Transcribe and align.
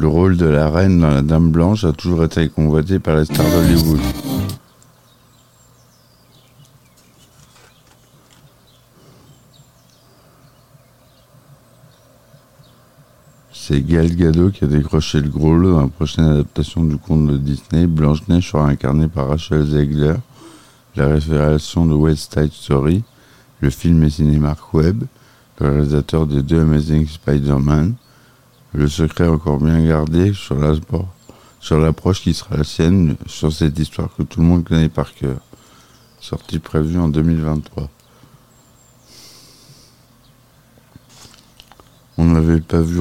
Le 0.00 0.08
rôle 0.08 0.38
de 0.38 0.46
la 0.46 0.70
reine 0.70 0.98
dans 0.98 1.10
La 1.10 1.20
Dame 1.20 1.50
Blanche 1.50 1.84
a 1.84 1.92
toujours 1.92 2.24
été 2.24 2.48
convoité 2.48 2.98
par 2.98 3.16
les 3.16 3.26
stars 3.26 3.44
d'Hollywood. 3.50 4.00
C'est 13.52 13.82
Gal 13.82 14.16
Gadot 14.16 14.48
qui 14.48 14.64
a 14.64 14.68
décroché 14.68 15.20
le 15.20 15.28
gros 15.28 15.54
lot 15.54 15.74
dans 15.74 15.82
la 15.82 15.88
prochaine 15.88 16.24
adaptation 16.24 16.82
du 16.82 16.96
conte 16.96 17.26
de 17.26 17.36
Disney. 17.36 17.86
Blanche-Neige 17.86 18.52
sera 18.52 18.68
incarnée 18.68 19.08
par 19.08 19.28
Rachel 19.28 19.66
Zegler. 19.66 20.14
La 20.96 21.08
révélation 21.08 21.84
de 21.84 21.92
West 21.92 22.32
Side 22.32 22.52
Story. 22.52 23.04
Le 23.60 23.68
film 23.68 24.02
est 24.04 24.10
signé 24.10 24.38
Mark 24.38 24.72
Webb, 24.72 25.04
le 25.58 25.68
réalisateur 25.68 26.26
des 26.26 26.42
deux 26.42 26.62
Amazing 26.62 27.06
Spider-Man. 27.06 27.96
Le 28.72 28.86
secret 28.88 29.26
encore 29.26 29.58
bien 29.58 29.84
gardé 29.84 30.32
sur 30.32 30.54
l'approche 31.78 32.22
qui 32.22 32.34
sera 32.34 32.56
la 32.56 32.64
sienne 32.64 33.16
sur 33.26 33.52
cette 33.52 33.78
histoire 33.78 34.08
que 34.16 34.22
tout 34.22 34.40
le 34.40 34.46
monde 34.46 34.64
connaît 34.64 34.88
par 34.88 35.12
cœur. 35.14 35.40
Sortie 36.20 36.60
prévue 36.60 36.98
en 36.98 37.08
2023. 37.08 37.88
On 42.18 42.26
n'avait 42.26 42.60
pas 42.60 42.80
vu 42.80 43.00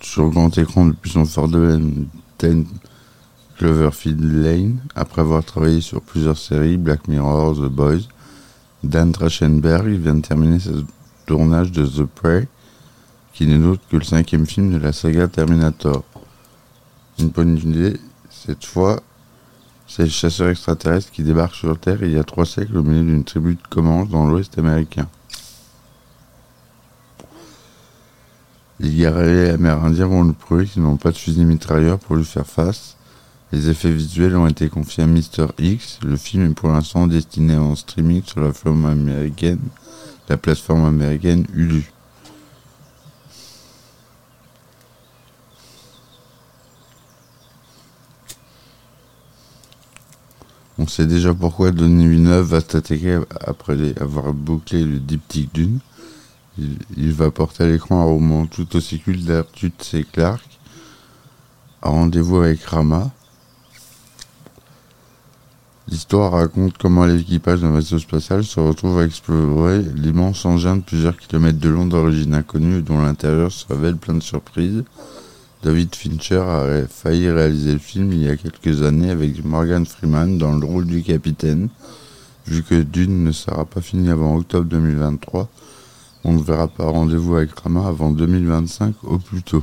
sur 0.00 0.28
grand 0.28 0.56
écran 0.58 0.86
depuis 0.86 1.10
son 1.10 1.24
fort 1.24 1.48
de 1.48 1.80
10 2.40 2.66
Cloverfield 3.56 4.44
Lane, 4.44 4.78
après 4.96 5.22
avoir 5.22 5.44
travaillé 5.44 5.80
sur 5.80 6.02
plusieurs 6.02 6.36
séries, 6.36 6.76
Black 6.76 7.06
Mirror, 7.06 7.54
The 7.54 7.70
Boys. 7.70 8.08
Dan 8.82 9.12
Trachtenberg 9.12 9.86
vient 9.86 10.14
de 10.14 10.20
terminer 10.20 10.58
son 10.58 10.84
tournage 11.26 11.70
de 11.70 11.86
The 11.86 12.04
Prey, 12.04 12.48
qui 13.32 13.46
n'est 13.46 13.64
autre 13.64 13.82
que 13.90 13.96
le 13.96 14.04
cinquième 14.04 14.46
film 14.46 14.72
de 14.72 14.78
la 14.78 14.92
saga 14.92 15.28
Terminator. 15.28 16.04
Une 17.18 17.28
bonne 17.28 17.56
idée, 17.58 17.98
cette 18.30 18.64
fois, 18.64 19.00
c'est 19.86 20.04
le 20.04 20.08
chasseur 20.08 20.48
extraterrestre 20.48 21.10
qui 21.10 21.22
débarque 21.22 21.54
sur 21.54 21.78
Terre 21.78 22.02
il 22.02 22.12
y 22.12 22.18
a 22.18 22.24
trois 22.24 22.46
siècles 22.46 22.76
au 22.76 22.82
milieu 22.82 23.04
d'une 23.04 23.24
tribu 23.24 23.54
de 23.54 23.68
Comanches 23.68 24.08
dans 24.08 24.26
l'Ouest 24.26 24.58
américain. 24.58 25.08
Les 28.80 28.90
guerriers 28.90 29.50
amérindiens 29.50 30.06
vont 30.06 30.24
le 30.24 30.32
prouver 30.32 30.66
qu'ils 30.66 30.82
n'ont 30.82 30.96
pas 30.96 31.12
de 31.12 31.16
fusil 31.16 31.44
mitrailleur 31.44 31.98
pour 31.98 32.16
lui 32.16 32.24
faire 32.24 32.46
face. 32.46 32.96
Les 33.52 33.68
effets 33.68 33.90
visuels 33.90 34.34
ont 34.34 34.46
été 34.46 34.68
confiés 34.70 35.04
à 35.04 35.06
Mr. 35.06 35.48
X. 35.58 36.00
Le 36.02 36.16
film 36.16 36.50
est 36.50 36.54
pour 36.54 36.70
l'instant 36.70 37.06
destiné 37.06 37.56
en 37.56 37.76
streaming 37.76 38.22
sur 38.24 38.40
la 38.40 38.46
plateforme 38.46 38.86
américaine, 38.86 39.60
la 40.28 40.36
plateforme 40.36 40.86
américaine 40.86 41.46
Hulu. 41.54 41.92
On 50.78 50.86
sait 50.86 51.06
déjà 51.06 51.34
pourquoi 51.34 51.70
Denis 51.70 52.08
Villeneuve 52.08 52.46
va 52.46 52.60
s'attaquer 52.60 53.20
après 53.46 53.94
avoir 54.00 54.32
bouclé 54.32 54.84
le 54.84 54.98
diptyque 54.98 55.52
d'une. 55.54 55.80
Il, 56.96 57.12
va 57.12 57.30
porter 57.30 57.64
à 57.64 57.66
l'écran 57.66 58.00
un 58.00 58.04
roman 58.04 58.46
tout 58.46 58.76
aussi 58.76 59.00
culte 59.00 59.24
d'Arthur 59.24 59.70
C. 59.78 60.04
Clarke, 60.10 60.58
Rendez-vous 61.82 62.38
avec 62.38 62.62
Rama. 62.62 63.10
L'histoire 65.88 66.32
raconte 66.32 66.78
comment 66.78 67.04
l'équipage 67.04 67.60
d'un 67.60 67.72
vaisseau 67.72 67.98
spatial 67.98 68.44
se 68.44 68.60
retrouve 68.60 69.00
à 69.00 69.04
explorer 69.04 69.82
l'immense 69.82 70.44
engin 70.44 70.76
de 70.76 70.82
plusieurs 70.82 71.16
kilomètres 71.16 71.58
de 71.58 71.68
long 71.68 71.86
d'origine 71.86 72.34
inconnue 72.34 72.82
dont 72.82 73.02
l'intérieur 73.02 73.50
se 73.50 73.66
révèle 73.66 73.96
plein 73.96 74.14
de 74.14 74.22
surprises. 74.22 74.84
David 75.62 75.94
Fincher 75.94 76.40
a 76.40 76.86
failli 76.88 77.30
réaliser 77.30 77.72
le 77.72 77.78
film 77.78 78.12
il 78.12 78.24
y 78.24 78.28
a 78.28 78.36
quelques 78.36 78.82
années 78.82 79.10
avec 79.10 79.44
Morgan 79.44 79.86
Freeman 79.86 80.36
dans 80.36 80.58
le 80.58 80.66
rôle 80.66 80.86
du 80.86 81.04
capitaine. 81.04 81.68
Vu 82.46 82.64
que 82.64 82.82
Dune 82.82 83.22
ne 83.22 83.30
sera 83.30 83.64
pas 83.64 83.80
fini 83.80 84.10
avant 84.10 84.36
octobre 84.36 84.66
2023, 84.66 85.48
on 86.24 86.32
ne 86.32 86.42
verra 86.42 86.66
pas 86.66 86.86
rendez-vous 86.86 87.36
avec 87.36 87.56
Rama 87.60 87.86
avant 87.86 88.10
2025 88.10 89.04
au 89.04 89.18
plus 89.18 89.44
tôt. 89.44 89.62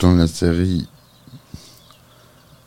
Dans 0.00 0.12
la 0.12 0.26
série 0.26 0.86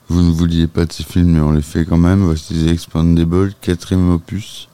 Vous 0.08 0.24
ne 0.24 0.32
vouliez 0.32 0.66
pas 0.66 0.86
de 0.86 0.92
ces 0.92 1.04
films 1.04 1.34
mais 1.34 1.42
on 1.42 1.52
les 1.52 1.62
fait 1.62 1.86
quand 1.86 1.98
même, 1.98 2.24
voici 2.24 2.66
The 2.66 2.72
Expandable, 2.72 3.54
quatrième 3.62 4.10
opus. 4.10 4.70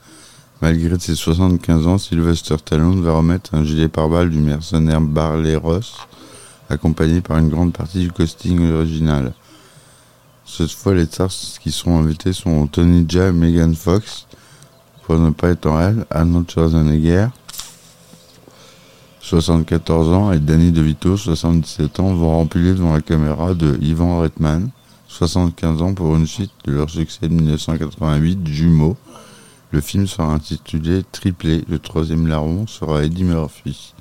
Malgré 0.64 0.98
ses 0.98 1.16
75 1.16 1.88
ans, 1.88 1.98
Sylvester 1.98 2.56
Stallone 2.58 3.02
va 3.02 3.18
remettre 3.18 3.54
un 3.54 3.66
gilet 3.66 3.90
pare-balles 3.90 4.30
du 4.30 4.40
mercenaire 4.40 5.02
Barley 5.02 5.58
Ross, 5.58 5.98
accompagné 6.70 7.20
par 7.20 7.38
une 7.38 7.50
grande 7.50 7.74
partie 7.74 8.00
du 8.00 8.14
casting 8.14 8.72
original. 8.72 9.34
Cette 10.46 10.72
fois, 10.72 10.94
les 10.94 11.04
stars 11.04 11.34
qui 11.62 11.70
seront 11.70 12.00
invités 12.00 12.32
sont 12.32 12.66
Tony 12.68 13.06
Jaa 13.10 13.28
et 13.28 13.32
Megan 13.34 13.76
Fox, 13.76 14.26
pour 15.02 15.20
ne 15.20 15.32
pas 15.32 15.50
être 15.50 15.66
en 15.66 15.82
elle, 15.82 16.06
Arnold 16.10 16.50
Schwarzenegger, 16.50 17.28
74 19.20 20.14
ans, 20.14 20.32
et 20.32 20.40
Danny 20.40 20.72
DeVito, 20.72 21.18
77 21.18 22.00
ans, 22.00 22.14
vont 22.14 22.38
remplir 22.38 22.76
devant 22.76 22.94
la 22.94 23.02
caméra 23.02 23.54
de 23.54 23.78
Ivan 23.82 24.22
Reitman, 24.22 24.70
75 25.10 25.82
ans 25.82 25.94
pour 25.94 26.16
une 26.16 26.26
suite 26.26 26.54
de 26.64 26.72
leur 26.72 26.90
succès 26.90 27.28
de 27.28 27.34
1988, 27.34 28.48
Jumeaux. 28.48 28.96
Le 29.74 29.82
film 29.82 30.06
sera 30.06 30.32
intitulé 30.32 31.04
Triplé, 31.12 31.66
le 31.68 31.80
troisième 31.80 32.28
larron 32.28 32.68
sera 32.68 33.04
Eddie 33.04 33.24
Murphy. 33.24 33.96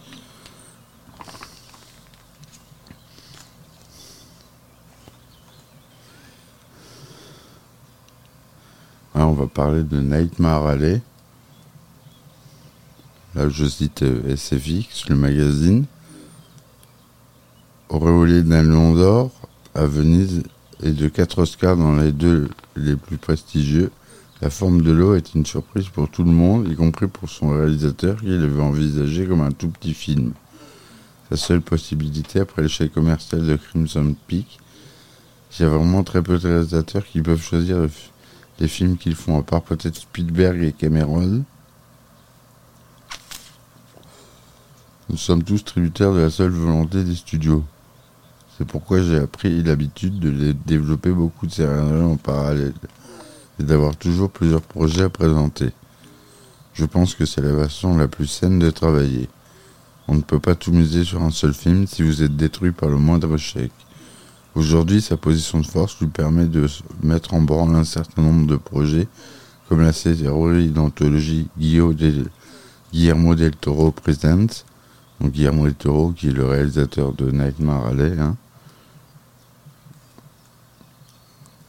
on 9.15 9.33
va 9.33 9.47
parler 9.47 9.83
de 9.83 9.99
Nightmare 9.99 10.66
Alley. 10.66 11.00
Là, 13.34 13.49
je 13.49 13.65
cite 13.65 14.03
euh, 14.03 14.37
SFX, 14.37 15.09
le 15.09 15.15
magazine. 15.15 15.87
Auréolé 17.89 18.43
d'un 18.43 18.62
Lion 18.62 18.93
d'Or 18.93 19.31
à 19.75 19.87
Venise 19.87 20.43
et 20.83 20.91
de 20.91 21.09
quatre 21.09 21.39
Oscars 21.39 21.78
dans 21.78 21.97
les 21.97 22.12
deux 22.12 22.50
les 22.77 22.97
plus 22.97 23.16
prestigieux. 23.16 23.91
La 24.42 24.50
forme 24.50 24.82
de 24.82 24.91
l'eau 24.91 25.14
est 25.14 25.36
une 25.36 25.47
surprise 25.47 25.88
pour 25.88 26.10
tout 26.10 26.25
le 26.25 26.32
monde, 26.32 26.66
y 26.69 26.75
compris 26.75 27.06
pour 27.06 27.28
son 27.30 27.50
réalisateur 27.50 28.19
qui 28.19 28.26
l'avait 28.26 28.60
envisagé 28.60 29.25
comme 29.25 29.41
un 29.41 29.53
tout 29.53 29.69
petit 29.69 29.94
film. 29.94 30.32
Sa 31.30 31.36
seule 31.36 31.60
possibilité 31.60 32.41
après 32.41 32.62
l'échec 32.62 32.92
commercial 32.92 33.47
de 33.47 33.54
Crimson 33.54 34.16
Peak, 34.26 34.58
il 35.53 35.62
y 35.62 35.64
a 35.64 35.69
vraiment 35.69 36.03
très 36.03 36.22
peu 36.22 36.41
de 36.41 36.48
réalisateurs 36.48 37.06
qui 37.06 37.22
peuvent 37.22 37.41
choisir 37.41 37.86
les 38.58 38.66
films 38.66 38.97
qu'ils 38.97 39.14
font, 39.14 39.38
à 39.38 39.44
part 39.44 39.62
peut-être 39.62 39.94
Spielberg 39.94 40.60
et 40.60 40.72
Cameron. 40.72 41.44
Nous 45.09 45.16
sommes 45.19 45.44
tous 45.44 45.64
tributaires 45.64 46.14
de 46.14 46.19
la 46.19 46.30
seule 46.30 46.50
volonté 46.50 47.04
des 47.04 47.14
studios. 47.14 47.62
C'est 48.59 48.66
pourquoi 48.66 49.03
j'ai 49.03 49.19
appris 49.19 49.62
l'habitude 49.62 50.19
de 50.19 50.50
développer 50.66 51.12
beaucoup 51.12 51.47
de 51.47 51.53
céréales 51.53 52.03
en 52.03 52.16
parallèle 52.16 52.74
et 53.61 53.63
d'avoir 53.63 53.97
toujours 53.97 54.31
plusieurs 54.31 54.63
projets 54.63 55.03
à 55.03 55.09
présenter. 55.09 55.71
Je 56.75 56.85
pense 56.85 57.15
que 57.15 57.27
c'est 57.27 57.43
la 57.43 57.57
façon 57.65 57.97
la 57.97 58.09
plus 58.09 58.27
saine 58.27 58.59
de 58.59 58.71
travailler. 58.71 59.29
On 60.09 60.15
ne 60.15 60.21
peut 60.21 60.41
pas 60.41 60.55
tout 60.55 60.73
miser 60.73 61.05
sur 61.05 61.23
un 61.23 61.31
seul 61.31 61.55
film 61.55 61.87
si 61.87 62.03
vous 62.03 62.23
êtes 62.23 62.37
détruit 62.37 62.73
par 62.73 62.89
le 62.89 62.97
moindre 62.97 63.35
échec. 63.35 63.71
Aujourd'hui, 64.55 65.01
sa 65.01 65.17
position 65.17 65.61
de 65.61 65.67
force 65.67 65.99
lui 66.01 66.09
permet 66.09 66.47
de 66.47 66.67
mettre 67.03 67.35
en 67.35 67.41
branle 67.41 67.75
un 67.75 67.85
certain 67.85 68.23
nombre 68.23 68.47
de 68.47 68.57
projets, 68.57 69.09
comme 69.69 69.81
la 69.81 69.93
série 69.93 70.69
d'anthologie 70.69 71.49
Guillermo 71.59 73.34
del 73.34 73.57
Toro 73.57 73.91
Presents, 73.91 74.65
donc 75.21 75.33
Guillermo 75.33 75.65
del 75.65 75.75
Toro 75.75 76.13
qui 76.13 76.28
est 76.28 76.33
le 76.33 76.45
réalisateur 76.45 77.13
de 77.13 77.31
Nightmare 77.31 77.87
Alley, 77.87 78.19
hein, 78.19 78.37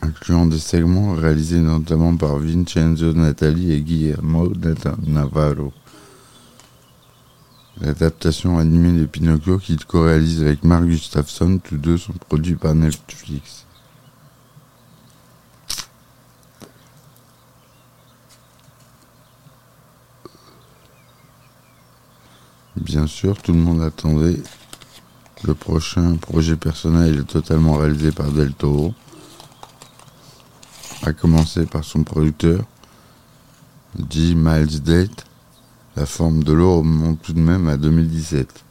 incluant 0.04 0.46
des 0.46 0.60
segments 0.60 1.14
réalisés 1.14 1.60
notamment 1.60 2.16
par 2.16 2.38
Vincenzo 2.38 3.14
Natali 3.14 3.72
et 3.72 3.82
Guillermo 3.82 4.52
Navarro. 5.06 5.72
L'adaptation 7.80 8.60
animée 8.60 9.00
de 9.00 9.06
Pinocchio 9.06 9.58
qu'il 9.58 9.84
co-réalise 9.86 10.42
avec 10.42 10.64
Mark 10.64 10.84
Gustafsson, 10.84 11.60
tous 11.64 11.78
deux 11.78 11.98
sont 11.98 12.14
produits 12.14 12.56
par 12.56 12.76
Netflix. 12.76 13.66
Bien 22.76 23.08
sûr, 23.08 23.42
tout 23.42 23.54
le 23.54 23.60
monde 23.60 23.82
attendait 23.82 24.42
le 25.44 25.54
prochain 25.54 26.16
projet 26.18 26.58
personnel 26.58 27.24
totalement 27.24 27.78
réalisé 27.78 28.12
par 28.12 28.32
Del 28.32 28.54
Toro, 28.54 28.94
à 31.06 31.14
commencer 31.14 31.66
par 31.66 31.84
son 31.84 32.04
producteur, 32.04 32.64
G. 34.10 34.36
Miles 34.36 34.82
Date, 34.82 35.26
La 35.96 36.06
forme 36.08 36.44
de 36.44 36.54
l'eau 36.54 36.80
remonte 36.80 37.22
tout 37.22 37.34
de 37.34 37.40
même 37.40 37.68
à 37.68 37.78
2017. 37.78 38.64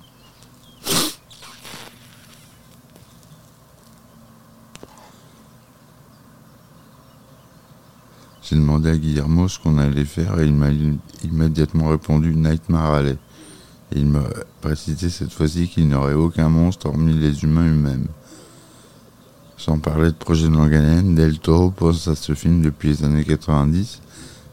J'ai 8.42 8.56
demandé 8.56 8.90
à 8.90 8.96
Guillermo 8.96 9.46
ce 9.46 9.60
qu'on 9.60 9.78
allait 9.78 10.04
faire 10.04 10.40
et 10.40 10.46
il 10.46 10.52
m'a 10.52 10.70
immédiatement 11.22 11.88
répondu 11.88 12.34
Nightmare 12.34 12.94
Alley. 12.94 13.18
Il 13.94 14.06
m'a 14.06 14.24
précisé 14.60 15.10
cette 15.10 15.32
fois-ci 15.32 15.68
qu'il 15.68 15.86
n'y 15.86 15.94
aurait 15.94 16.14
aucun 16.14 16.48
monstre 16.48 16.86
hormis 16.86 17.14
les 17.14 17.44
humains 17.44 17.68
eux-mêmes. 17.68 18.08
Sans 19.64 19.78
parler 19.78 20.08
de 20.08 20.16
projet 20.16 20.48
de 20.48 20.56
haleine, 20.56 21.14
Del 21.14 21.38
Toro 21.38 21.70
pense 21.70 22.08
à 22.08 22.16
ce 22.16 22.34
film 22.34 22.62
depuis 22.62 22.88
les 22.88 23.04
années 23.04 23.22
90 23.22 24.00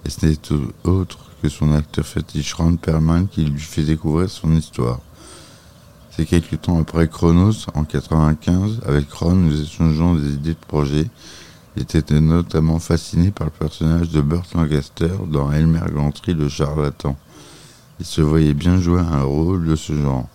et 0.06 0.10
ce 0.12 0.24
n'est 0.24 0.38
autre 0.84 1.18
que 1.42 1.50
son 1.50 1.74
acteur 1.74 2.06
fétiche 2.06 2.54
Ron 2.54 2.76
Perlman 2.76 3.26
qui 3.26 3.44
lui 3.44 3.60
fait 3.60 3.82
découvrir 3.82 4.30
son 4.30 4.56
histoire. 4.56 5.00
C'est 6.12 6.28
quelques 6.28 6.62
temps 6.62 6.80
après 6.80 7.08
Chronos, 7.08 7.56
en 7.74 7.86
95, 7.86 8.82
avec 8.86 9.12
Ron, 9.12 9.34
nous 9.34 9.60
échangeons 9.60 10.14
des 10.14 10.34
idées 10.34 10.54
de 10.54 10.68
projet. 10.68 11.08
Il 11.76 11.82
était 11.82 12.22
notamment 12.22 12.78
fasciné 12.78 13.32
par 13.32 13.48
le 13.48 13.52
personnage 13.52 14.10
de 14.10 14.22
Burt 14.22 14.54
Lancaster 14.54 15.14
dans 15.28 15.52
Elmer 15.52 15.90
Gantry 15.92 16.36
le 16.36 16.50
charlatan. 16.50 17.18
Il 18.00 18.06
se 18.06 18.22
voyait 18.22 18.54
bien 18.54 18.80
jouer 18.80 19.02
un 19.02 19.24
rôle 19.24 19.66
de 19.66 19.76
ce 19.76 19.94
genre. 19.94 20.30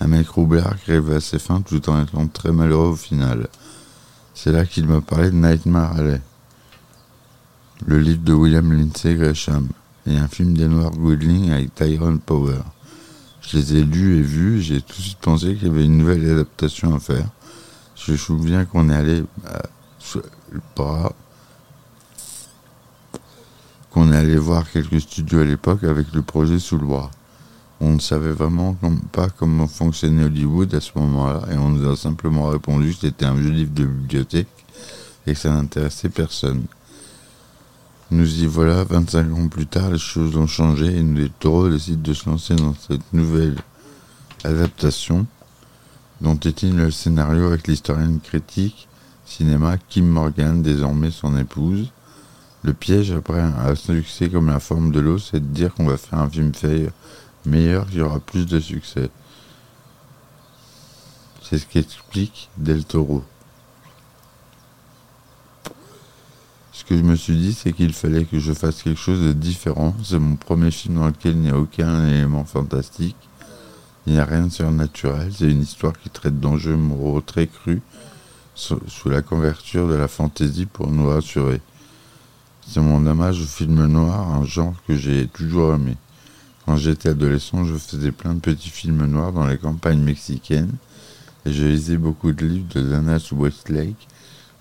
Un 0.00 0.08
mec 0.08 0.28
roublard 0.28 0.74
rêvait 0.86 1.14
à 1.14 1.20
ses 1.20 1.38
fins 1.38 1.62
tout 1.62 1.88
en 1.88 2.02
étant 2.02 2.26
très 2.26 2.52
malheureux 2.52 2.90
au 2.90 2.94
final. 2.96 3.48
C'est 4.34 4.52
là 4.52 4.64
qu'il 4.64 4.86
m'a 4.86 5.00
parlé 5.00 5.30
de 5.30 5.36
Nightmare 5.36 5.96
Alley, 5.96 6.20
le 7.86 7.98
livre 7.98 8.22
de 8.22 8.32
William 8.32 8.72
Lindsay 8.72 9.14
Gresham, 9.14 9.68
et 10.06 10.16
un 10.16 10.28
film 10.28 10.54
d'Edward 10.54 10.96
Goodling 10.96 11.50
avec 11.50 11.74
Tyrone 11.74 12.18
Power. 12.18 12.62
Je 13.42 13.58
les 13.58 13.76
ai 13.76 13.82
lus 13.82 14.18
et 14.18 14.22
vus, 14.22 14.62
j'ai 14.62 14.80
tout 14.80 14.96
de 14.96 15.02
suite 15.02 15.18
pensé 15.18 15.54
qu'il 15.54 15.68
y 15.68 15.70
avait 15.70 15.84
une 15.84 15.98
nouvelle 15.98 16.28
adaptation 16.30 16.94
à 16.94 16.98
faire. 16.98 17.28
Je 17.94 18.12
me 18.12 18.16
souviens 18.16 18.64
qu'on 18.64 18.88
est 18.88 18.94
allé 18.94 19.24
à, 19.46 19.62
bah, 20.76 21.12
qu'on 23.90 24.10
est 24.10 24.16
allé 24.16 24.36
voir 24.36 24.70
quelques 24.70 25.00
studios 25.00 25.40
à 25.40 25.44
l'époque 25.44 25.84
avec 25.84 26.12
le 26.14 26.22
projet 26.22 26.58
sous 26.58 26.78
le 26.78 26.86
bras. 26.86 27.10
On 27.84 27.94
ne 27.94 27.98
savait 27.98 28.30
vraiment 28.30 28.76
pas 29.10 29.28
comment 29.28 29.66
fonctionnait 29.66 30.22
Hollywood 30.22 30.72
à 30.72 30.80
ce 30.80 30.92
moment-là 30.96 31.42
et 31.52 31.56
on 31.56 31.70
nous 31.70 31.90
a 31.90 31.96
simplement 31.96 32.48
répondu 32.48 32.94
que 32.94 33.00
c'était 33.00 33.24
un 33.24 33.34
vieux 33.34 33.50
livre 33.50 33.74
de 33.74 33.84
bibliothèque 33.84 34.46
et 35.26 35.32
que 35.32 35.38
ça 35.38 35.50
n'intéressait 35.50 36.08
personne. 36.08 36.62
Nous 38.12 38.44
y 38.44 38.46
voilà, 38.46 38.84
25 38.84 39.32
ans 39.32 39.48
plus 39.48 39.66
tard, 39.66 39.90
les 39.90 39.98
choses 39.98 40.36
ont 40.36 40.46
changé 40.46 40.96
et 40.96 41.02
nous, 41.02 41.16
les 41.16 41.28
taureaux, 41.28 41.68
décident 41.68 42.02
de 42.02 42.14
se 42.14 42.30
lancer 42.30 42.54
dans 42.54 42.74
cette 42.74 43.12
nouvelle 43.12 43.56
adaptation 44.44 45.26
dont 46.20 46.38
est 46.38 46.62
le 46.62 46.92
scénario 46.92 47.46
avec 47.46 47.66
l'historienne 47.66 48.20
critique 48.20 48.86
cinéma 49.26 49.76
Kim 49.88 50.06
Morgan, 50.06 50.62
désormais 50.62 51.10
son 51.10 51.36
épouse. 51.36 51.90
Le 52.62 52.74
piège 52.74 53.10
après 53.10 53.40
un 53.40 53.74
succès 53.74 54.28
comme 54.28 54.46
la 54.46 54.60
forme 54.60 54.92
de 54.92 55.00
l'eau, 55.00 55.18
c'est 55.18 55.40
de 55.40 55.52
dire 55.52 55.74
qu'on 55.74 55.86
va 55.86 55.96
faire 55.96 56.20
un 56.20 56.30
film 56.30 56.54
fait 56.54 56.92
meilleur, 57.46 57.86
il 57.92 57.98
y 57.98 58.00
aura 58.02 58.20
plus 58.20 58.46
de 58.46 58.60
succès. 58.60 59.10
C'est 61.42 61.58
ce 61.58 61.66
qu'explique 61.66 62.48
Del 62.56 62.84
Toro. 62.84 63.24
Ce 66.72 66.84
que 66.84 66.96
je 66.96 67.02
me 67.02 67.14
suis 67.14 67.36
dit, 67.36 67.52
c'est 67.52 67.72
qu'il 67.72 67.92
fallait 67.92 68.24
que 68.24 68.38
je 68.38 68.52
fasse 68.52 68.82
quelque 68.82 68.98
chose 68.98 69.20
de 69.20 69.32
différent. 69.32 69.94
C'est 70.02 70.18
mon 70.18 70.36
premier 70.36 70.70
film 70.70 70.96
dans 70.96 71.06
lequel 71.06 71.32
il 71.32 71.40
n'y 71.40 71.50
a 71.50 71.58
aucun 71.58 72.08
élément 72.08 72.44
fantastique. 72.44 73.16
Il 74.06 74.14
n'y 74.14 74.18
a 74.18 74.24
rien 74.24 74.46
de 74.46 74.52
surnaturel. 74.52 75.30
C'est 75.32 75.50
une 75.50 75.62
histoire 75.62 75.92
qui 75.98 76.10
traite 76.10 76.40
d'enjeux 76.40 76.76
moraux 76.76 77.20
très 77.20 77.46
crus 77.46 77.80
sous 78.54 79.08
la 79.08 79.22
couverture 79.22 79.88
de 79.88 79.94
la 79.94 80.08
fantaisie 80.08 80.66
pour 80.66 80.88
nous 80.88 81.08
rassurer. 81.08 81.60
C'est 82.66 82.80
mon 82.80 83.04
hommage 83.06 83.40
au 83.40 83.46
film 83.46 83.86
noir, 83.86 84.28
un 84.30 84.44
genre 84.44 84.74
que 84.86 84.96
j'ai 84.96 85.26
toujours 85.28 85.74
aimé. 85.74 85.96
Quand 86.66 86.76
j'étais 86.76 87.08
adolescent, 87.08 87.64
je 87.64 87.74
faisais 87.74 88.12
plein 88.12 88.34
de 88.34 88.40
petits 88.40 88.70
films 88.70 89.04
noirs 89.06 89.32
dans 89.32 89.46
les 89.46 89.58
campagnes 89.58 90.02
mexicaines 90.02 90.74
et 91.44 91.52
je 91.52 91.64
lisais 91.64 91.96
beaucoup 91.96 92.32
de 92.32 92.46
livres 92.46 92.72
de 92.74 92.82
Dana 92.82 93.18
Westlake, 93.32 94.08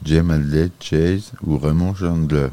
James 0.04 0.32
Adelaide 0.32 0.72
Chase 0.80 1.32
ou 1.44 1.58
Raymond 1.58 1.94
Chandler. 1.94 2.50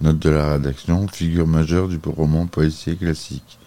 Note 0.00 0.18
de 0.20 0.30
la 0.30 0.52
rédaction, 0.52 1.08
figure 1.08 1.46
majeure 1.46 1.88
du 1.88 1.98
roman 2.04 2.46
policier 2.46 2.94
classique. 2.94 3.58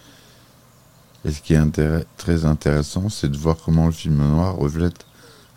Et 1.24 1.32
ce 1.32 1.42
qui 1.42 1.52
est 1.52 1.80
très 2.16 2.44
intéressant, 2.44 3.08
c'est 3.08 3.30
de 3.30 3.36
voir 3.36 3.56
comment 3.62 3.86
le 3.86 3.92
film 3.92 4.16
noir 4.16 4.56
reflète 4.56 5.04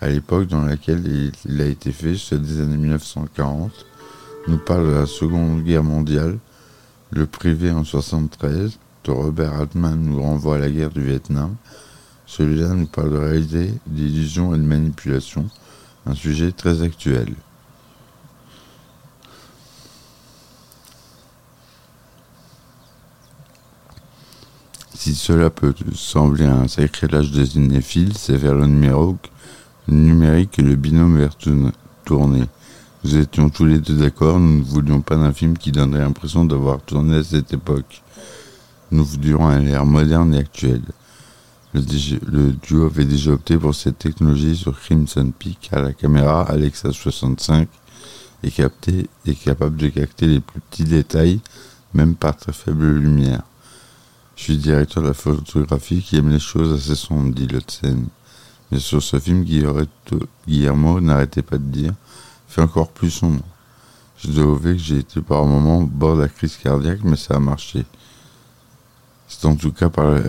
à 0.01 0.07
l'époque 0.09 0.47
dans 0.47 0.65
laquelle 0.65 1.31
il, 1.45 1.61
a 1.61 1.65
été 1.65 1.91
fait, 1.91 2.17
celle 2.17 2.41
des 2.41 2.59
années 2.59 2.77
1940, 2.77 3.71
nous 4.47 4.57
parle 4.57 4.87
de 4.87 4.93
la 4.93 5.05
Seconde 5.05 5.63
Guerre 5.63 5.83
mondiale, 5.83 6.39
le 7.11 7.27
privé 7.27 7.71
en 7.71 7.83
73, 7.83 8.79
Robert 9.07 9.53
Altman 9.53 9.95
nous 9.95 10.21
renvoie 10.21 10.55
à 10.55 10.59
la 10.59 10.69
guerre 10.69 10.91
du 10.91 11.03
Vietnam. 11.03 11.55
Celui-là 12.25 12.69
nous 12.69 12.87
parle 12.87 13.11
de 13.11 13.17
réalité, 13.17 13.73
d'illusion 13.87 14.53
et 14.53 14.57
de 14.57 14.63
manipulation, 14.63 15.47
un 16.05 16.15
sujet 16.15 16.51
très 16.51 16.81
actuel. 16.81 17.33
Si 24.93 25.15
cela 25.15 25.49
peut 25.49 25.73
sembler 25.95 26.45
un 26.45 26.67
sacrilège 26.67 27.31
des 27.31 27.47
cinéphiles, 27.47 28.15
c'est 28.15 28.37
vers 28.37 28.53
le 28.53 28.67
numéro 28.67 29.17
numérique 29.87 30.59
et 30.59 30.61
le 30.61 30.75
binôme 30.75 31.17
vers 31.17 31.35
tourner. 32.05 32.43
Nous 33.03 33.17
étions 33.17 33.49
tous 33.49 33.65
les 33.65 33.79
deux 33.79 33.95
d'accord, 33.95 34.39
nous 34.39 34.59
ne 34.59 34.63
voulions 34.63 35.01
pas 35.01 35.15
d'un 35.15 35.33
film 35.33 35.57
qui 35.57 35.71
donnerait 35.71 36.01
l'impression 36.01 36.45
d'avoir 36.45 36.79
tourné 36.81 37.17
à 37.17 37.23
cette 37.23 37.51
époque. 37.51 38.03
Nous 38.91 39.05
voulions 39.05 39.47
un 39.47 39.65
air 39.65 39.85
moderne 39.85 40.33
et 40.33 40.39
actuel. 40.39 40.81
Le, 41.73 42.51
duo 42.51 42.85
avait 42.85 43.05
déjà 43.05 43.31
opté 43.31 43.57
pour 43.57 43.73
cette 43.73 43.99
technologie 43.99 44.57
sur 44.57 44.77
Crimson 44.77 45.31
Peak 45.37 45.69
à 45.71 45.81
la 45.81 45.93
caméra 45.93 46.41
Alexa 46.41 46.91
65 46.91 47.69
et 48.43 48.51
capté, 48.51 49.09
est 49.25 49.35
capable 49.35 49.77
de 49.77 49.87
capter 49.87 50.27
les 50.27 50.41
plus 50.41 50.59
petits 50.59 50.83
détails, 50.83 51.39
même 51.93 52.15
par 52.15 52.35
très 52.35 52.51
faible 52.51 52.91
lumière. 52.91 53.43
Je 54.35 54.43
suis 54.43 54.57
directeur 54.57 55.03
de 55.03 55.09
la 55.09 55.13
photographie 55.13 56.01
qui 56.01 56.17
aime 56.17 56.29
les 56.29 56.39
choses 56.39 56.73
assez 56.73 56.95
sombres, 56.95 57.33
dit 57.33 57.47
scène. 57.67 58.07
Mais 58.71 58.79
sur 58.79 59.01
ce 59.01 59.19
film, 59.19 59.43
Guillermo 59.43 60.99
n'arrêtait 60.99 61.43
pas 61.43 61.57
de 61.57 61.63
dire 61.63 61.93
fait 62.51 62.61
encore 62.61 62.89
plus 62.89 63.11
sombre. 63.11 63.43
Je 64.17 64.29
dois 64.29 64.43
avouer 64.43 64.73
que 64.73 64.81
j'ai 64.81 64.97
été 64.97 65.21
par 65.21 65.43
un 65.43 65.47
moment 65.47 65.79
au 65.79 65.85
bord 65.85 66.17
de 66.17 66.23
la 66.23 66.27
crise 66.27 66.57
cardiaque, 66.57 66.99
mais 67.03 67.15
ça 67.15 67.35
a 67.35 67.39
marché. 67.39 67.85
C'est 69.33 69.47
en 69.47 69.55
tout 69.55 69.71
cas 69.71 69.89
pas 69.89 70.19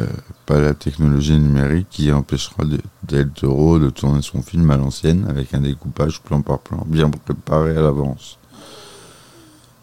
la, 0.48 0.74
technologie 0.74 1.36
numérique 1.36 1.88
qui 1.90 2.12
empêchera 2.12 2.62
Del 3.02 3.30
Toro 3.30 3.80
de 3.80 3.90
tourner 3.90 4.22
son 4.22 4.42
film 4.42 4.70
à 4.70 4.76
l'ancienne 4.76 5.26
avec 5.28 5.52
un 5.54 5.60
découpage 5.60 6.22
plan 6.22 6.40
par 6.40 6.60
plan 6.60 6.84
bien 6.86 7.10
préparé 7.10 7.76
à 7.76 7.82
l'avance. 7.82 8.38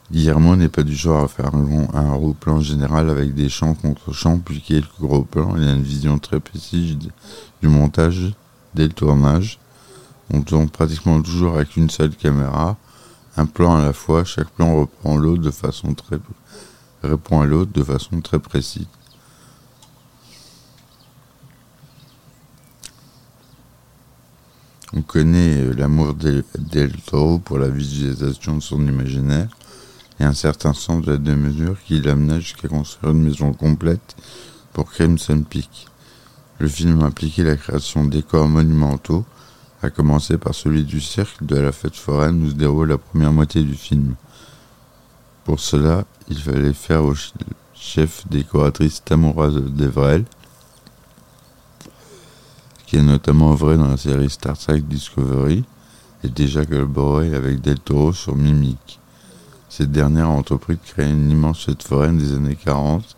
Guillermo 0.10 0.56
n'est 0.56 0.70
pas 0.70 0.84
du 0.84 0.96
genre 0.96 1.26
à 1.26 1.28
faire 1.28 1.54
un, 1.54 2.16
gros 2.16 2.34
plan 2.34 2.62
général 2.62 3.10
avec 3.10 3.36
des 3.36 3.50
champs 3.50 3.74
contre 3.74 4.14
champs 4.14 4.40
puis 4.40 4.62
quelques 4.62 5.00
gros 5.02 5.24
plans. 5.24 5.54
Il 5.58 5.68
a 5.68 5.74
une 5.74 5.84
vision 5.84 6.18
très 6.18 6.40
précise 6.40 6.98
du 7.62 7.68
montage 7.68 8.34
dès 8.74 8.88
le 8.88 8.94
tournage. 8.94 9.60
On 10.34 10.42
tourne 10.42 10.70
pratiquement 10.70 11.22
toujours 11.22 11.56
avec 11.56 11.76
une 11.76 11.90
seule 11.90 12.16
caméra, 12.16 12.78
un 13.36 13.46
plan 13.46 13.76
à 13.76 13.82
la 13.82 13.94
fois, 13.94 14.24
chaque 14.24 14.50
plan 14.50 14.88
l'autre 15.04 15.42
de 15.42 15.52
façon 15.52 15.94
très 15.94 16.20
répond 17.04 17.42
à 17.42 17.46
l'autre 17.46 17.72
de 17.74 17.84
façon 17.84 18.22
très 18.22 18.40
précise. 18.40 18.88
On 24.92 25.04
connaît 25.04 25.62
euh, 25.62 25.74
l'amour 25.74 26.16
d'El 26.16 26.94
Toro 27.06 27.38
pour 27.38 27.60
la 27.60 27.70
visualisation 27.70 28.56
de 28.56 28.62
son 28.62 28.88
imaginaire 28.88 29.48
et 30.20 30.24
un 30.24 30.34
certain 30.34 30.74
sens 30.74 31.06
de 31.06 31.12
la 31.12 31.18
démesure 31.18 31.78
qui 31.86 32.02
l'amena 32.02 32.40
jusqu'à 32.40 32.68
construire 32.68 33.14
une 33.14 33.24
maison 33.24 33.54
complète 33.54 34.16
pour 34.74 34.92
Crimson 34.92 35.44
Peak. 35.48 35.88
Le 36.58 36.68
film 36.68 37.04
impliquait 37.04 37.44
la 37.44 37.56
création 37.56 38.04
de 38.04 38.10
décors 38.10 38.48
monumentaux, 38.48 39.26
à 39.84 39.92
commencer 39.92 40.38
par 40.38 40.56
celui 40.56 40.84
du 40.84 41.00
cercle 41.00 41.46
de 41.46 41.56
la 41.56 41.72
fête 41.72 41.96
foraine 41.96 42.44
où 42.44 42.50
se 42.50 42.56
déroule 42.56 42.90
la 42.90 42.98
première 42.98 43.32
moitié 43.32 43.64
du 43.64 43.76
film. 43.76 44.16
Pour 45.46 45.60
cela, 45.60 46.04
il 46.30 46.38
fallait 46.38 46.74
faire 46.74 47.04
au 47.06 47.14
chef 47.74 48.28
décoratrice 48.28 49.04
Tamura 49.06 49.50
Devrel, 49.50 50.26
qui 52.90 52.98
est 52.98 53.04
notamment 53.04 53.54
vrai 53.54 53.78
dans 53.78 53.88
la 53.88 53.98
série 53.98 54.32
Star 54.32 54.58
Trek 54.58 54.82
Discovery, 54.82 55.64
et 56.24 56.28
déjà 56.28 56.66
collaboré 56.66 57.36
avec 57.36 57.62
Del 57.62 57.80
Toro 57.80 58.14
sur 58.14 58.36
Mimic. 58.36 59.00
Cette 59.70 59.92
dernière 59.92 60.26
a 60.26 60.30
entrepris 60.30 60.74
de 60.74 60.82
créer 60.84 61.12
une 61.12 61.30
immense 61.30 61.66
fête 61.66 61.84
foraine 61.84 62.18
des 62.18 62.34
années 62.34 62.56
40 62.56 63.16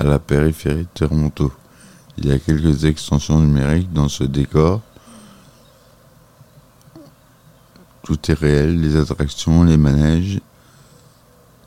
à 0.00 0.04
la 0.04 0.18
périphérie 0.18 0.82
de 0.82 1.06
Toronto. 1.06 1.52
Il 2.16 2.26
y 2.26 2.32
a 2.32 2.40
quelques 2.40 2.86
extensions 2.86 3.38
numériques 3.38 3.92
dans 3.92 4.08
ce 4.08 4.24
décor. 4.24 4.80
Tout 8.02 8.18
est 8.32 8.34
réel, 8.34 8.80
les 8.80 8.96
attractions, 8.96 9.62
les 9.62 9.76
manèges. 9.76 10.40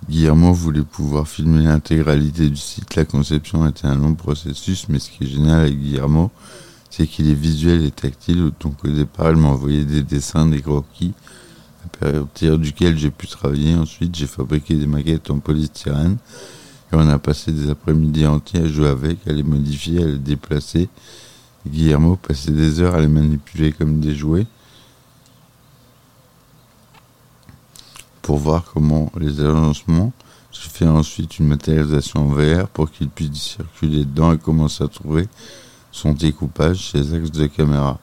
Guillermo 0.09 0.51
voulait 0.51 0.81
pouvoir 0.81 1.29
filmer 1.29 1.63
l'intégralité 1.63 2.49
du 2.49 2.57
site. 2.57 2.95
La 2.95 3.05
conception 3.05 3.65
était 3.69 3.87
un 3.87 3.95
long 3.95 4.15
processus, 4.15 4.89
mais 4.89 4.99
ce 4.99 5.09
qui 5.09 5.23
est 5.23 5.27
génial 5.27 5.61
avec 5.61 5.79
Guillermo, 5.79 6.29
c'est 6.91 7.07
qu'il 7.07 7.29
est 7.29 7.33
visuel 7.33 7.83
et 7.83 7.91
tactile. 7.91 8.51
Donc 8.59 8.83
au 8.83 8.89
départ, 8.89 9.31
il 9.31 9.37
m'a 9.37 9.47
envoyé 9.47 9.85
des 9.85 10.03
dessins, 10.03 10.45
des 10.45 10.61
croquis, 10.61 11.13
à 11.85 11.97
partir 11.97 12.59
duquel 12.59 12.97
j'ai 12.97 13.09
pu 13.09 13.27
travailler. 13.27 13.73
Ensuite, 13.75 14.13
j'ai 14.13 14.27
fabriqué 14.27 14.75
des 14.75 14.85
maquettes 14.85 15.31
en 15.31 15.39
polystyrène. 15.39 16.17
Et 16.91 16.95
on 16.95 17.07
a 17.07 17.17
passé 17.17 17.53
des 17.53 17.69
après-midi 17.69 18.27
entiers 18.27 18.59
à 18.59 18.67
jouer 18.67 18.89
avec, 18.89 19.25
à 19.25 19.31
les 19.31 19.43
modifier, 19.43 20.03
à 20.03 20.05
les 20.05 20.19
déplacer. 20.19 20.89
Guillermo 21.65 22.17
passait 22.17 22.51
des 22.51 22.81
heures 22.81 22.95
à 22.95 22.99
les 22.99 23.07
manipuler 23.07 23.71
comme 23.71 24.01
des 24.01 24.13
jouets. 24.13 24.45
Pour 28.21 28.37
voir 28.37 28.65
comment 28.65 29.11
les 29.17 29.39
agencements. 29.39 30.11
Je 30.51 30.67
fais 30.67 30.87
ensuite 30.87 31.39
une 31.39 31.47
matérialisation 31.47 32.27
en 32.27 32.27
VR 32.27 32.67
pour 32.67 32.91
qu'il 32.91 33.07
puisse 33.07 33.31
circuler 33.33 34.03
dedans 34.03 34.33
et 34.33 34.37
commencer 34.37 34.83
à 34.83 34.89
trouver 34.89 35.29
son 35.91 36.13
découpage, 36.13 36.91
ses 36.91 37.13
axes 37.13 37.31
de 37.31 37.47
caméra. 37.47 37.99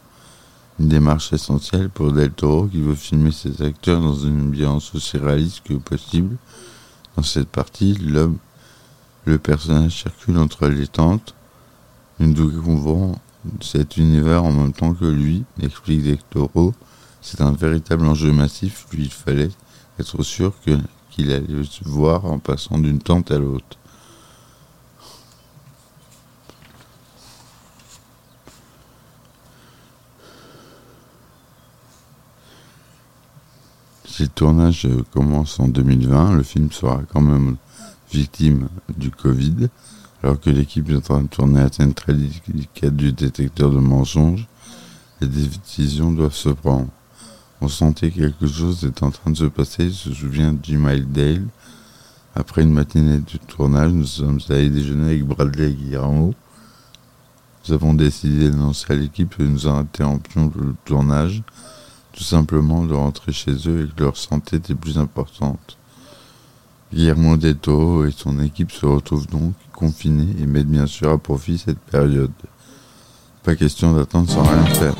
Une 0.78 0.88
démarche 0.88 1.33
essentielle 1.33 1.88
pour 1.88 2.12
Del 2.12 2.30
Toro 2.30 2.66
qui 2.66 2.80
veut 2.80 2.95
filmer 2.95 3.33
ses 3.33 3.62
acteurs 3.62 4.00
dans 4.00 4.14
une 4.14 4.42
ambiance 4.42 4.95
aussi 4.95 5.18
réaliste 5.18 5.62
que 5.64 5.75
possible. 5.75 6.37
Dans 7.16 7.23
cette 7.25 7.49
partie, 7.49 7.95
l'homme, 7.95 8.38
le 9.25 9.38
personnage 9.38 10.02
circule 10.02 10.38
entre 10.38 10.68
les 10.68 10.87
tentes. 10.87 11.35
Nous 12.21 12.33
découvrons 12.33 13.16
cet 13.61 13.97
univers 13.97 14.45
en 14.45 14.52
même 14.52 14.73
temps 14.73 14.95
que 14.95 15.04
lui, 15.04 15.45
explique 15.61 16.04
Del 16.04 16.18
Toro. 16.30 16.75
C'est 17.21 17.40
un 17.40 17.52
véritable 17.52 18.07
enjeu 18.07 18.33
massif, 18.33 18.87
lui 18.92 19.04
il 19.04 19.11
fallait 19.11 19.50
être 19.99 20.23
sûr 20.23 20.52
qu'il 21.11 21.33
allait 21.33 21.64
se 21.64 21.85
voir 21.85 22.25
en 22.25 22.38
passant 22.38 22.78
d'une 22.78 23.00
tente 23.00 23.33
à 23.33 23.38
l'autre. 23.38 23.78
Si 34.18 34.25
le 34.25 34.30
tournage 34.30 34.88
commence 35.12 35.60
en 35.60 35.68
2020, 35.68 36.34
le 36.34 36.42
film 36.42 36.72
sera 36.72 37.02
quand 37.12 37.20
même 37.20 37.54
victime 38.10 38.66
du 38.96 39.12
Covid, 39.12 39.68
alors 40.25 40.40
que 40.40 40.50
l'équipe 40.50 40.90
est 40.90 40.96
en 40.96 41.00
train 41.00 41.22
de 41.22 41.28
tourner 41.28 41.60
à 41.60 41.70
scène 41.70 41.94
très 41.94 42.14
délicate 42.14 42.96
du 42.96 43.12
détecteur 43.12 43.70
de 43.70 43.78
mensonges. 43.78 44.48
Les 45.20 45.28
décisions 45.28 46.10
doivent 46.10 46.34
se 46.34 46.48
prendre. 46.48 46.88
On 47.60 47.68
sentait 47.68 48.10
quelque 48.10 48.48
chose 48.48 48.82
est 48.82 49.04
en 49.04 49.12
train 49.12 49.30
de 49.30 49.37
se 49.37 49.44
passer, 49.44 49.88
se 49.90 50.12
souvient 50.12 50.52
Jim 50.64 50.90
Dale. 51.10 51.46
Après 52.34 52.64
une 52.64 52.72
matinée 52.72 53.18
de 53.18 53.38
tournage, 53.46 53.92
nous 53.92 54.04
sommes 54.04 54.40
allés 54.48 54.68
déjeuner 54.68 55.10
avec 55.10 55.26
Bradley 55.26 55.70
et 55.70 55.75
Guillermo. 55.75 56.34
Nous 57.68 57.72
avons 57.72 57.94
décidé 57.94 58.50
d'annoncer 58.50 58.94
à 58.94 58.96
l'équipe 58.96 59.37
que 59.37 59.44
nous 59.44 59.68
interrompions 59.68 60.50
le 60.56 60.75
tournage 60.84 61.44
tout 62.18 62.25
simplement 62.25 62.84
de 62.84 62.94
rentrer 62.94 63.30
chez 63.30 63.52
eux 63.68 63.84
et 63.84 63.94
que 63.94 64.02
leur 64.02 64.16
santé 64.16 64.56
était 64.56 64.75
plus 64.75 64.98
importante. 64.98 65.78
Guillermo 66.92 67.37
Detto 67.37 68.06
et 68.06 68.10
son 68.10 68.40
équipe 68.40 68.72
se 68.72 68.87
retrouvent 68.87 69.28
donc 69.28 69.54
confinés 69.72 70.34
et 70.40 70.46
mettent 70.46 70.66
bien 70.66 70.87
sûr 70.87 71.12
à 71.12 71.18
profit 71.18 71.58
cette 71.58 71.78
période. 71.78 72.32
Pas 73.44 73.54
question 73.54 73.94
d'attendre 73.94 74.28
sans 74.28 74.42
rien 74.42 74.64
faire. 74.66 74.94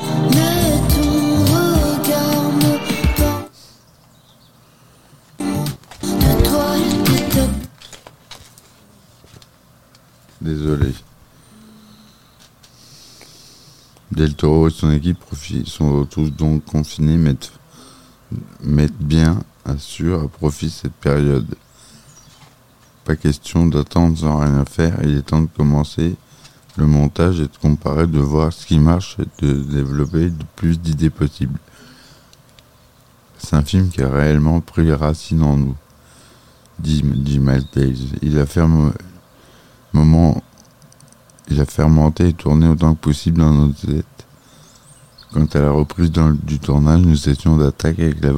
Désolé. 10.39 10.93
Del 14.19 14.35
Toro 14.35 14.67
et 14.67 14.71
son 14.71 14.91
équipe 14.91 15.23
sont 15.63 16.03
tous 16.03 16.29
donc 16.29 16.65
confinés, 16.65 17.15
mettent, 17.15 17.53
mettent 18.61 18.99
bien, 18.99 19.41
assure, 19.63 20.23
à 20.23 20.27
profit 20.27 20.69
cette 20.69 20.91
période. 20.91 21.55
Pas 23.05 23.15
question 23.15 23.65
d'attendre 23.65 24.17
sans 24.17 24.39
rien 24.39 24.65
faire, 24.65 24.97
il 25.03 25.15
est 25.15 25.21
temps 25.21 25.43
de 25.43 25.47
commencer 25.47 26.17
le 26.75 26.85
montage 26.85 27.39
et 27.39 27.43
de 27.43 27.57
comparer, 27.61 28.07
de 28.07 28.19
voir 28.19 28.51
ce 28.51 28.65
qui 28.65 28.77
marche 28.77 29.15
et 29.19 29.45
de 29.45 29.53
développer 29.53 30.25
le 30.25 30.45
plus 30.57 30.81
d'idées 30.81 31.09
possibles. 31.09 31.57
C'est 33.37 33.55
un 33.55 33.63
film 33.63 33.87
qui 33.87 34.01
a 34.01 34.09
réellement 34.09 34.59
pris 34.59 34.91
racine 34.91 35.43
en 35.43 35.55
nous, 35.55 35.77
dit, 36.77 37.03
dit 37.03 37.39
Miles. 37.39 37.63
Il 38.21 38.37
a 38.37 38.45
fait 38.45 38.63
moment 39.93 40.43
il 41.49 41.59
a 41.59 41.65
fermenté 41.65 42.29
et 42.29 42.33
tourné 42.33 42.67
autant 42.67 42.95
que 42.95 42.99
possible 42.99 43.39
dans 43.39 43.53
nos 43.53 43.73
têtes. 43.73 44.05
Quant 45.33 45.45
à 45.53 45.59
la 45.59 45.71
reprise 45.71 46.11
du 46.43 46.59
tournage, 46.59 47.01
nous 47.01 47.29
étions 47.29 47.57
d'attaque 47.57 47.99
avec 47.99 48.21
la, 48.21 48.31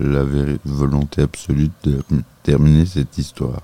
la 0.00 0.24
volonté 0.64 1.22
absolue 1.22 1.70
de 1.84 2.02
terminer 2.42 2.86
cette 2.86 3.18
histoire. 3.18 3.60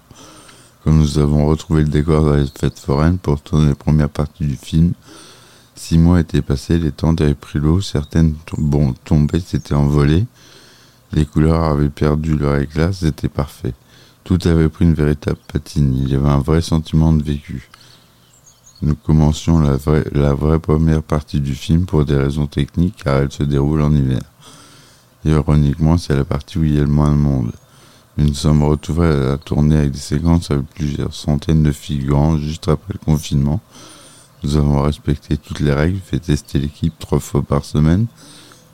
Quand 0.84 0.92
nous 0.92 1.18
avons 1.18 1.46
retrouvé 1.46 1.82
le 1.82 1.88
décor 1.88 2.24
dans 2.24 2.34
les 2.34 2.46
fêtes 2.46 2.78
foraines 2.78 3.18
pour 3.18 3.40
tourner 3.40 3.68
la 3.68 3.74
première 3.74 4.10
partie 4.10 4.44
du 4.44 4.56
film, 4.56 4.92
six 5.74 5.98
mois 5.98 6.20
étaient 6.20 6.42
passés, 6.42 6.78
les 6.78 6.92
tentes 6.92 7.20
avaient 7.20 7.34
pris 7.34 7.58
l'eau, 7.58 7.80
certaines 7.80 8.34
bon, 8.58 8.94
tombées 9.04 9.40
s'étaient 9.40 9.74
envolées, 9.74 10.26
les 11.12 11.26
couleurs 11.26 11.64
avaient 11.64 11.88
perdu 11.88 12.36
leur 12.36 12.56
éclat, 12.56 12.92
c'était 12.92 13.28
parfait. 13.28 13.74
Tout 14.24 14.38
avait 14.44 14.68
pris 14.68 14.84
une 14.84 14.94
véritable 14.94 15.38
patine, 15.50 15.94
il 15.96 16.10
y 16.10 16.14
avait 16.14 16.28
un 16.28 16.38
vrai 16.40 16.60
sentiment 16.60 17.12
de 17.12 17.22
vécu. 17.22 17.70
Nous 18.82 18.94
commencions 18.94 19.58
la 19.58 19.76
vraie, 19.76 20.04
la 20.12 20.32
vraie 20.32 20.58
première 20.58 21.02
partie 21.02 21.40
du 21.40 21.54
film 21.54 21.84
pour 21.84 22.06
des 22.06 22.16
raisons 22.16 22.46
techniques 22.46 23.02
car 23.04 23.18
elle 23.18 23.30
se 23.30 23.42
déroule 23.42 23.82
en 23.82 23.94
hiver. 23.94 24.22
Et 25.26 25.30
ironiquement, 25.30 25.98
c'est 25.98 26.16
la 26.16 26.24
partie 26.24 26.58
où 26.58 26.64
il 26.64 26.76
y 26.76 26.78
a 26.78 26.82
le 26.82 26.86
moins 26.86 27.10
de 27.10 27.16
monde. 27.16 27.52
Nous 28.16 28.28
nous 28.28 28.34
sommes 28.34 28.62
retrouvés 28.62 29.08
à 29.08 29.16
la 29.16 29.38
tournée 29.38 29.76
avec 29.76 29.90
des 29.90 29.98
séquences 29.98 30.50
avec 30.50 30.66
plusieurs 30.74 31.12
centaines 31.12 31.62
de 31.62 31.72
figurants 31.72 32.38
juste 32.38 32.68
après 32.68 32.94
le 32.94 33.04
confinement. 33.04 33.60
Nous 34.42 34.56
avons 34.56 34.80
respecté 34.80 35.36
toutes 35.36 35.60
les 35.60 35.74
règles, 35.74 35.98
fait 35.98 36.18
tester 36.18 36.58
l'équipe 36.58 36.98
trois 36.98 37.20
fois 37.20 37.42
par 37.42 37.66
semaine, 37.66 38.06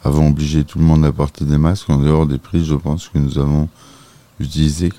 avons 0.05 0.29
obligé 0.29 0.63
tout 0.63 0.79
le 0.79 0.85
monde 0.85 1.05
à 1.05 1.11
porter 1.11 1.45
des 1.45 1.59
masques 1.59 1.91
en 1.91 1.99
dehors 1.99 2.27
des 2.27 2.39
prix. 2.39 2.65
Je 2.65 2.77
pense 2.77 3.09
que 3.09 3.19
nous 3.19 3.39
avons 3.39 3.69
utilisé 4.39 4.93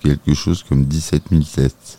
quelque 0.00 0.34
chose 0.34 0.62
comme 0.62 0.84
17 0.84 1.24
000 1.30 1.42
tests. 1.42 1.98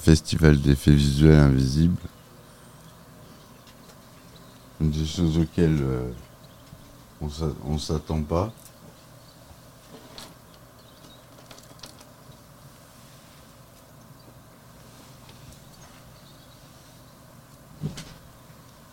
Festival 0.00 0.58
d'effets 0.60 0.92
visuels 0.92 1.38
invisibles. 1.38 2.00
Des 4.80 5.06
choses 5.06 5.38
auxquelles 5.38 5.78
euh, 5.82 6.10
on 7.64 7.78
s'attend 7.78 8.22
pas. 8.22 8.50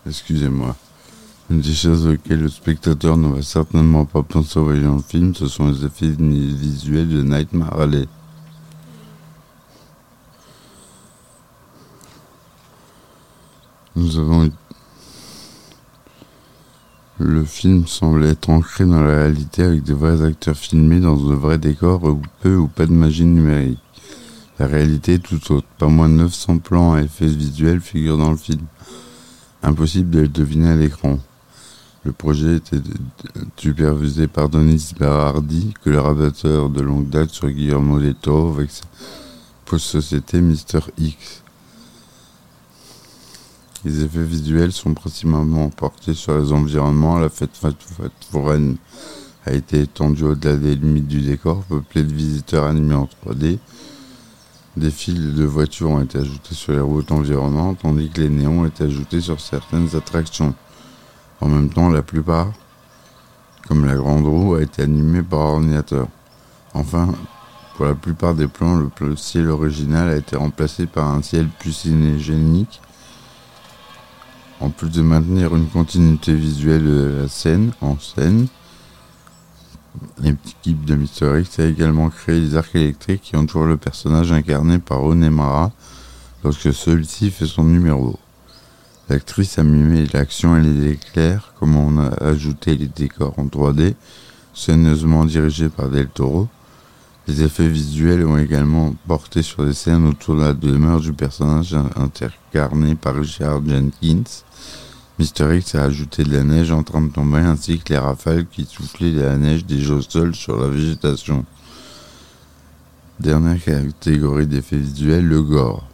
Excusez-moi. 0.05 0.75
Une 1.49 1.61
des 1.61 1.73
choses 1.73 2.05
auxquelles 2.07 2.41
le 2.41 2.49
spectateur 2.49 3.17
ne 3.17 3.29
va 3.29 3.41
certainement 3.41 4.05
pas 4.05 4.23
penser 4.23 4.59
en 4.59 4.63
voyant 4.63 4.95
le 4.95 5.01
film, 5.01 5.33
ce 5.33 5.47
sont 5.47 5.69
les 5.69 5.85
effets 5.85 6.09
visuels 6.09 7.07
de 7.07 7.23
Nightmare 7.23 7.79
Alley. 7.79 8.07
Avons 14.15 14.49
Le 17.19 17.43
film 17.43 17.87
semble 17.87 18.25
être 18.25 18.49
ancré 18.49 18.85
dans 18.85 19.01
la 19.01 19.17
réalité 19.17 19.63
avec 19.63 19.83
de 19.83 19.93
vrais 19.93 20.21
acteurs 20.23 20.55
filmés 20.55 21.01
dans 21.01 21.17
de 21.17 21.33
vrais 21.33 21.57
décors 21.57 22.03
où 22.05 22.21
peu 22.41 22.55
ou 22.55 22.67
pas 22.67 22.85
de 22.85 22.93
magie 22.93 23.25
numérique. 23.25 23.79
La 24.59 24.67
réalité 24.67 25.15
est 25.15 25.19
tout 25.19 25.51
autre. 25.51 25.67
Pas 25.77 25.87
moins 25.87 26.07
de 26.07 26.13
900 26.13 26.59
plans 26.59 26.93
à 26.93 27.01
effets 27.01 27.27
visuels 27.27 27.81
figurent 27.81 28.17
dans 28.17 28.31
le 28.31 28.37
film. 28.37 28.61
Impossible 29.61 30.09
de 30.09 30.19
le 30.21 30.27
deviner 30.29 30.69
à 30.69 30.75
l'écran. 30.77 31.19
Le 32.05 32.13
projet 32.13 32.55
était 32.55 32.79
supervisé 33.57 34.27
par 34.27 34.47
Denis 34.47 34.93
Berardi, 34.97 35.73
que 35.83 35.89
le 35.89 35.99
rabatteur 35.99 36.69
de 36.69 36.81
longue 36.81 37.09
date 37.09 37.31
sur 37.31 37.49
Guillermo 37.49 37.99
del 37.99 38.15
avec 38.25 38.69
post-société 39.65 40.39
Mister 40.39 40.79
X. 40.97 41.43
Les 43.87 44.03
effets 44.03 44.21
visuels 44.21 44.73
sont 44.73 44.93
principalement 44.93 45.69
portés 45.69 46.13
sur 46.13 46.37
les 46.37 46.51
environnements. 46.51 47.19
La 47.19 47.29
fête 47.29 47.57
foraine 48.29 48.75
a 49.45 49.53
été 49.53 49.79
étendue 49.79 50.25
au-delà 50.25 50.57
des 50.57 50.75
limites 50.75 51.07
du 51.07 51.21
décor, 51.21 51.63
peuplée 51.63 52.03
de 52.03 52.13
visiteurs 52.13 52.65
animés 52.65 52.95
en 52.95 53.07
3D. 53.25 53.59
Des 54.75 54.91
fils 54.91 55.33
de 55.35 55.45
voitures 55.45 55.91
ont 55.91 56.01
été 56.01 56.17
ajoutés 56.17 56.53
sur 56.53 56.73
les 56.73 56.81
routes 56.81 57.13
environnantes, 57.13 57.77
tandis 57.81 58.09
que 58.09 58.19
les 58.19 58.29
néons 58.29 58.63
ont 58.63 58.65
été 58.65 58.83
ajoutés 58.83 59.21
sur 59.21 59.39
certaines 59.39 59.95
attractions. 59.95 60.53
En 61.39 61.47
même 61.47 61.69
temps, 61.69 61.89
la 61.89 62.01
plupart, 62.01 62.51
comme 63.69 63.85
la 63.85 63.95
grande 63.95 64.25
roue, 64.25 64.55
a 64.55 64.63
été 64.63 64.81
animée 64.81 65.23
par 65.23 65.39
ordinateur. 65.39 66.09
Enfin, 66.73 67.15
pour 67.77 67.85
la 67.85 67.95
plupart 67.95 68.35
des 68.35 68.47
plans, 68.47 68.89
le 68.99 69.15
ciel 69.15 69.49
original 69.49 70.09
a 70.09 70.17
été 70.17 70.35
remplacé 70.35 70.87
par 70.87 71.07
un 71.07 71.21
ciel 71.21 71.47
plus 71.57 71.85
en 74.59 74.69
plus 74.69 74.89
de 74.89 75.01
maintenir 75.01 75.55
une 75.55 75.67
continuité 75.67 76.33
visuelle 76.33 76.83
de 76.83 77.19
la 77.21 77.27
scène 77.27 77.71
en 77.81 77.97
scène, 77.99 78.47
l'équipe 80.19 80.83
de 80.85 80.95
Mister 80.95 81.39
X 81.39 81.59
a 81.59 81.65
également 81.65 82.09
créé 82.09 82.39
des 82.39 82.55
arcs 82.55 82.75
électriques 82.75 83.21
qui 83.21 83.35
entourent 83.35 83.65
le 83.65 83.77
personnage 83.77 84.31
incarné 84.31 84.79
par 84.79 85.03
Onemara 85.03 85.71
lorsque 86.43 86.73
celui-ci 86.73 87.31
fait 87.31 87.45
son 87.45 87.63
numéro. 87.63 88.17
L'actrice 89.09 89.57
a 89.57 89.63
mimé 89.63 90.05
l'action 90.11 90.57
et 90.57 90.61
les 90.61 90.91
éclairs, 90.91 91.53
comme 91.59 91.75
on 91.75 91.97
a 91.97 92.09
ajouté 92.25 92.75
les 92.75 92.87
décors 92.87 93.37
en 93.39 93.45
3D, 93.45 93.93
soigneusement 94.53 95.23
dirigés 95.23 95.69
par 95.69 95.89
Del 95.89 96.07
Toro. 96.07 96.49
Les 97.27 97.41
effets 97.43 97.67
visuels 97.67 98.25
ont 98.25 98.37
également 98.37 98.95
porté 99.07 99.43
sur 99.43 99.65
des 99.65 99.73
scènes 99.73 100.05
autour 100.05 100.35
de 100.35 100.41
la 100.41 100.53
demeure 100.53 100.99
du 100.99 101.13
personnage 101.13 101.75
incarné 101.95 102.95
par 102.95 103.15
Richard 103.15 103.61
Jenkins, 103.65 104.43
Mister 105.19 105.57
X 105.57 105.73
a 105.73 105.83
ajouté 105.83 106.23
de 106.23 106.31
la 106.31 106.43
neige 106.43 106.71
en 106.71 106.83
train 106.83 107.01
de 107.01 107.11
tomber 107.11 107.39
ainsi 107.39 107.79
que 107.79 107.93
les 107.93 107.97
rafales 107.97 108.45
qui 108.45 108.65
soufflaient 108.65 109.11
de 109.11 109.21
la 109.21 109.35
neige 109.35 109.65
des 109.65 109.83
sols 110.07 110.35
sur 110.35 110.57
la 110.57 110.67
végétation. 110.67 111.43
Dernière 113.19 113.63
catégorie 113.63 114.45
d'effets 114.45 114.77
visuels, 114.77 115.27
le 115.27 115.41
gore. 115.41 115.87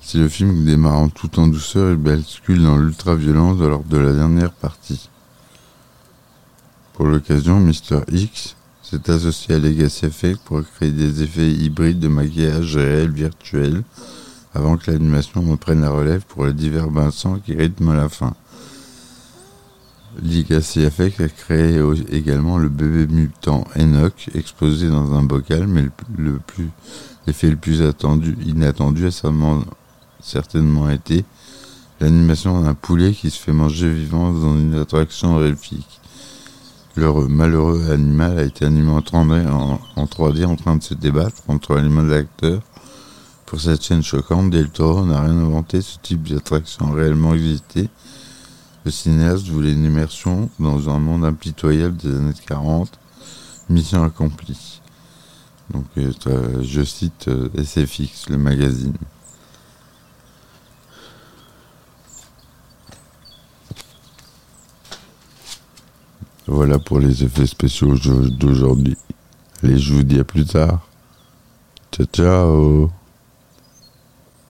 Si 0.00 0.18
le 0.18 0.28
film 0.28 0.64
démarre 0.64 1.10
tout 1.12 1.40
en 1.40 1.48
douceur, 1.48 1.90
il 1.90 1.96
bascule 1.96 2.62
dans 2.62 2.76
l'ultra-violence 2.76 3.58
lors 3.58 3.82
de 3.82 3.98
la 3.98 4.12
dernière 4.12 4.52
partie. 4.52 5.08
Pour 6.92 7.06
l'occasion, 7.06 7.58
Mister 7.58 8.00
X 8.12 8.54
s'est 8.84 9.10
associé 9.10 9.56
à 9.56 9.58
Legacy 9.58 10.06
Effect 10.06 10.40
pour 10.44 10.62
créer 10.62 10.92
des 10.92 11.22
effets 11.22 11.50
hybrides 11.50 11.98
de 11.98 12.08
maquillage 12.08 12.76
réel 12.76 13.10
virtuel 13.10 13.82
avant 14.54 14.76
que 14.76 14.90
l'animation 14.90 15.42
reprenne 15.42 15.80
la 15.80 15.90
relève 15.90 16.24
pour 16.26 16.46
les 16.46 16.52
divers 16.52 16.90
bassins 16.90 17.40
qui 17.44 17.54
rythment 17.54 17.94
la 17.94 18.08
fin. 18.08 18.34
Effect 20.22 21.20
a 21.20 21.28
créé 21.28 21.80
également 22.10 22.58
le 22.58 22.68
bébé 22.68 23.06
mutant 23.12 23.64
Enoch 23.76 24.28
exposé 24.34 24.88
dans 24.88 25.14
un 25.14 25.22
bocal, 25.22 25.66
mais 25.66 25.84
le, 26.18 26.38
plus 26.38 26.68
l'effet 27.26 27.48
le 27.48 27.56
plus 27.56 27.82
attendu, 27.82 28.36
inattendu 28.44 29.06
a 29.06 29.10
certainement 30.20 30.90
été 30.90 31.24
l'animation 32.00 32.60
d'un 32.60 32.74
poulet 32.74 33.12
qui 33.12 33.30
se 33.30 33.38
fait 33.38 33.52
manger 33.52 33.88
vivant 33.88 34.32
dans 34.32 34.58
une 34.58 34.74
attraction 34.74 35.36
horrifique. 35.36 36.00
Le 36.94 37.26
malheureux 37.28 37.90
animal 37.90 38.38
a 38.38 38.42
été 38.42 38.66
animé 38.66 38.90
en 38.90 39.00
3D 39.00 39.48
en, 39.48 40.04
3D 40.04 40.44
en 40.44 40.56
train 40.56 40.76
de 40.76 40.82
se 40.82 40.92
débattre 40.92 41.42
entre 41.48 41.74
l'animal 41.74 42.10
d'acteur 42.10 42.60
pour 43.52 43.60
cette 43.60 43.84
chaîne 43.84 44.02
choquante, 44.02 44.48
Del 44.48 44.70
Toro 44.70 45.04
n'a 45.04 45.20
rien 45.20 45.36
inventé, 45.36 45.82
ce 45.82 45.98
type 45.98 46.26
d'attraction 46.26 46.90
a 46.90 46.94
réellement 46.94 47.34
existé. 47.34 47.90
Le 48.86 48.90
cinéaste 48.90 49.46
voulait 49.48 49.72
une 49.72 49.84
immersion 49.84 50.48
dans 50.58 50.88
un 50.88 50.98
monde 50.98 51.22
impitoyable 51.22 51.98
des 51.98 52.16
années 52.16 52.32
40. 52.46 52.98
Mission 53.68 54.04
accomplie. 54.04 54.80
Donc, 55.68 55.84
euh, 55.98 56.62
je 56.62 56.82
cite 56.82 57.28
euh, 57.28 57.50
SFX, 57.62 58.30
le 58.30 58.38
magazine. 58.38 58.96
Voilà 66.46 66.78
pour 66.78 67.00
les 67.00 67.22
effets 67.22 67.46
spéciaux 67.46 67.98
d'aujourd'hui. 68.30 68.96
Allez, 69.62 69.78
je 69.78 69.92
vous 69.92 70.04
dis 70.04 70.18
à 70.18 70.24
plus 70.24 70.46
tard. 70.46 70.88
Ciao, 71.92 72.06
ciao 72.06 73.01